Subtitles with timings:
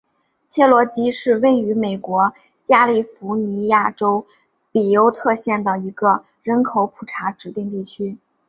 [0.49, 4.25] 切罗基是位于美国加利福尼亚州
[4.71, 8.17] 比尤特县的一个人口普查指定地区。